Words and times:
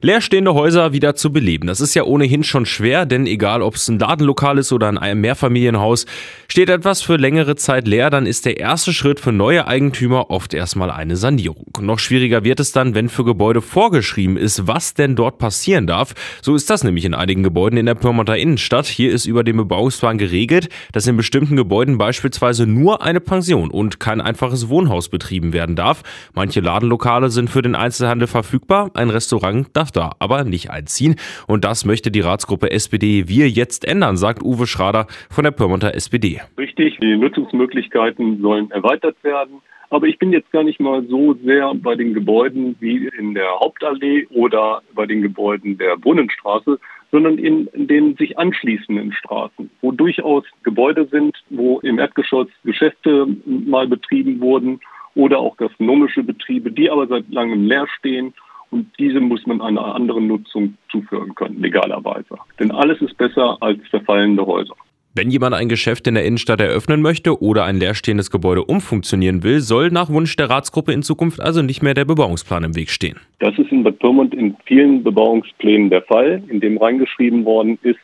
Leerstehende 0.00 0.54
Häuser 0.54 0.92
wieder 0.92 1.16
zu 1.16 1.32
beleben. 1.32 1.66
Das 1.66 1.80
ist 1.80 1.94
ja 1.94 2.04
ohnehin 2.04 2.44
schon 2.44 2.66
schwer, 2.66 3.04
denn 3.04 3.26
egal 3.26 3.62
ob 3.62 3.74
es 3.74 3.88
ein 3.88 3.98
Ladenlokal 3.98 4.58
ist 4.58 4.70
oder 4.70 4.96
ein 4.96 5.20
Mehrfamilienhaus, 5.20 6.06
steht 6.46 6.68
etwas 6.68 7.02
für 7.02 7.16
längere 7.16 7.56
Zeit 7.56 7.88
leer, 7.88 8.08
dann 8.08 8.24
ist 8.24 8.46
der 8.46 8.60
erste 8.60 8.92
Schritt 8.92 9.18
für 9.18 9.32
neue 9.32 9.66
Eigentümer 9.66 10.30
oft 10.30 10.54
erstmal 10.54 10.92
eine 10.92 11.16
Sanierung. 11.16 11.66
Noch 11.80 11.98
schwieriger 11.98 12.44
wird 12.44 12.60
es 12.60 12.70
dann, 12.70 12.94
wenn 12.94 13.08
für 13.08 13.24
Gebäude 13.24 13.60
vorgeschrieben 13.60 14.36
ist, 14.36 14.68
was 14.68 14.94
denn 14.94 15.16
dort 15.16 15.38
passieren 15.38 15.88
darf. 15.88 16.14
So 16.42 16.54
ist 16.54 16.70
das 16.70 16.84
nämlich 16.84 17.04
in 17.04 17.14
einigen 17.14 17.42
Gebäuden 17.42 17.76
in 17.76 17.86
der 17.86 17.96
Pyrmonter 17.96 18.36
Innenstadt. 18.36 18.86
Hier 18.86 19.10
ist 19.10 19.26
über 19.26 19.42
den 19.42 19.56
Bebauungsplan 19.56 20.16
geregelt, 20.16 20.68
dass 20.92 21.08
in 21.08 21.16
bestimmten 21.16 21.56
Gebäuden 21.56 21.98
beispielsweise 21.98 22.68
nur 22.68 23.02
eine 23.02 23.18
Pension 23.18 23.72
und 23.72 23.98
kein 23.98 24.20
einfaches 24.20 24.68
Wohnhaus 24.68 25.08
betrieben 25.08 25.52
werden 25.52 25.74
darf. 25.74 26.04
Manche 26.34 26.60
Ladenlokale 26.60 27.30
sind 27.30 27.50
für 27.50 27.62
den 27.62 27.74
Einzelhandel 27.74 28.28
verfügbar, 28.28 28.92
ein 28.94 29.10
Restaurant 29.10 29.66
darf 29.72 29.87
da 29.90 30.12
aber 30.18 30.44
nicht 30.44 30.70
einziehen. 30.70 31.16
Und 31.46 31.64
das 31.64 31.84
möchte 31.84 32.10
die 32.10 32.20
Ratsgruppe 32.20 32.70
SPD 32.70 33.28
Wir 33.28 33.48
jetzt 33.48 33.86
ändern, 33.86 34.16
sagt 34.16 34.42
Uwe 34.42 34.66
Schrader 34.66 35.06
von 35.30 35.44
der 35.44 35.50
Pyrmonter 35.50 35.94
SPD. 35.94 36.40
Richtig, 36.56 36.98
die 37.00 37.16
Nutzungsmöglichkeiten 37.16 38.40
sollen 38.40 38.70
erweitert 38.70 39.16
werden. 39.22 39.60
Aber 39.90 40.06
ich 40.06 40.18
bin 40.18 40.32
jetzt 40.32 40.52
gar 40.52 40.64
nicht 40.64 40.80
mal 40.80 41.02
so 41.06 41.34
sehr 41.44 41.74
bei 41.74 41.94
den 41.94 42.12
Gebäuden 42.12 42.76
wie 42.80 43.08
in 43.18 43.34
der 43.34 43.58
Hauptallee 43.58 44.26
oder 44.30 44.82
bei 44.94 45.06
den 45.06 45.22
Gebäuden 45.22 45.78
der 45.78 45.96
Brunnenstraße, 45.96 46.78
sondern 47.10 47.38
in, 47.38 47.68
den 47.74 48.16
sich 48.16 48.38
anschließenden 48.38 49.12
Straßen, 49.12 49.70
wo 49.80 49.92
durchaus 49.92 50.44
Gebäude 50.62 51.06
sind, 51.06 51.36
wo 51.48 51.80
im 51.80 51.98
Erdgeschoss 51.98 52.48
Geschäfte 52.64 53.26
mal 53.46 53.88
betrieben 53.88 54.40
wurden 54.40 54.80
oder 55.14 55.38
auch 55.38 55.56
gastronomische 55.56 56.22
Betriebe, 56.22 56.70
die 56.70 56.90
aber 56.90 57.06
seit 57.06 57.30
langem 57.30 57.64
leer 57.64 57.86
stehen 57.98 58.34
und 58.70 58.86
diese 58.98 59.20
muss 59.20 59.46
man 59.46 59.60
einer 59.60 59.94
anderen 59.94 60.26
Nutzung 60.26 60.74
zuführen 60.90 61.34
können, 61.34 61.60
legalerweise. 61.60 62.36
Denn 62.58 62.70
alles 62.70 63.00
ist 63.00 63.16
besser 63.16 63.56
als 63.60 63.78
verfallende 63.90 64.44
Häuser. 64.44 64.74
Wenn 65.14 65.30
jemand 65.30 65.54
ein 65.54 65.68
Geschäft 65.68 66.06
in 66.06 66.14
der 66.14 66.24
Innenstadt 66.24 66.60
eröffnen 66.60 67.02
möchte 67.02 67.42
oder 67.42 67.64
ein 67.64 67.76
leerstehendes 67.76 68.30
Gebäude 68.30 68.62
umfunktionieren 68.62 69.42
will, 69.42 69.60
soll 69.60 69.90
nach 69.90 70.10
Wunsch 70.10 70.36
der 70.36 70.48
Ratsgruppe 70.48 70.92
in 70.92 71.02
Zukunft 71.02 71.40
also 71.40 71.62
nicht 71.62 71.82
mehr 71.82 71.94
der 71.94 72.04
Bebauungsplan 72.04 72.62
im 72.62 72.76
Weg 72.76 72.90
stehen. 72.90 73.18
Das 73.40 73.58
ist 73.58 73.72
in 73.72 73.82
Bad 73.82 73.98
Pyrmont 73.98 74.34
in 74.34 74.56
vielen 74.66 75.02
Bebauungsplänen 75.02 75.90
der 75.90 76.02
Fall, 76.02 76.42
in 76.48 76.60
dem 76.60 76.78
reingeschrieben 76.78 77.44
worden 77.44 77.78
ist, 77.82 77.98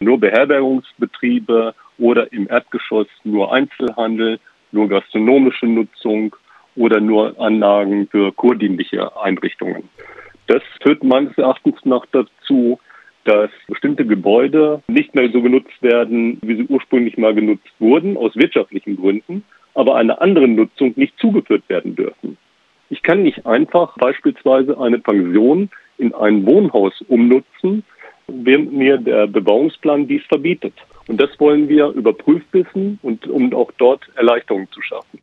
nur 0.00 0.20
Beherbergungsbetriebe 0.20 1.74
oder 1.98 2.30
im 2.32 2.48
Erdgeschoss 2.48 3.06
nur 3.24 3.52
Einzelhandel, 3.52 4.38
nur 4.72 4.88
gastronomische 4.88 5.66
Nutzung 5.66 6.36
oder 6.78 7.00
nur 7.00 7.38
Anlagen 7.40 8.08
für 8.08 8.32
kurdienliche 8.32 9.16
Einrichtungen. 9.20 9.88
Das 10.46 10.62
führt 10.82 11.04
meines 11.04 11.36
Erachtens 11.36 11.76
nach 11.84 12.06
dazu, 12.12 12.78
dass 13.24 13.50
bestimmte 13.66 14.06
Gebäude 14.06 14.82
nicht 14.88 15.14
mehr 15.14 15.28
so 15.30 15.42
genutzt 15.42 15.82
werden, 15.82 16.38
wie 16.40 16.56
sie 16.56 16.66
ursprünglich 16.68 17.18
mal 17.18 17.34
genutzt 17.34 17.68
wurden, 17.78 18.16
aus 18.16 18.34
wirtschaftlichen 18.34 18.96
Gründen, 18.96 19.44
aber 19.74 19.96
einer 19.96 20.22
anderen 20.22 20.54
Nutzung 20.54 20.94
nicht 20.96 21.18
zugeführt 21.18 21.68
werden 21.68 21.94
dürfen. 21.94 22.38
Ich 22.88 23.02
kann 23.02 23.22
nicht 23.22 23.44
einfach 23.44 23.94
beispielsweise 23.98 24.80
eine 24.80 24.98
Pension 24.98 25.68
in 25.98 26.14
ein 26.14 26.46
Wohnhaus 26.46 26.94
umnutzen, 27.08 27.84
während 28.28 28.72
mir 28.72 28.96
der 28.96 29.26
Bebauungsplan 29.26 30.08
dies 30.08 30.22
verbietet. 30.26 30.74
Und 31.06 31.20
das 31.20 31.30
wollen 31.38 31.68
wir 31.68 31.88
überprüft 31.88 32.46
wissen 32.52 32.98
und 33.02 33.26
um 33.26 33.52
auch 33.54 33.72
dort 33.78 34.08
Erleichterungen 34.14 34.70
zu 34.70 34.80
schaffen. 34.80 35.20